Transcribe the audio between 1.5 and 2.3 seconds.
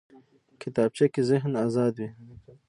ازاد وي